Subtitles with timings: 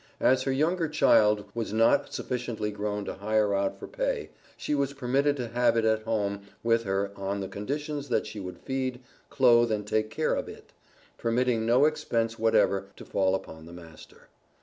[0.19, 4.93] As her younger child was not sufficiently grown to hire out for pay, she was
[4.93, 9.01] permitted to have it at home with her on the conditions that she would feed,
[9.29, 10.73] clothe and take good care of it,
[11.19, 14.27] permitting no expense whatever to fall upon the master.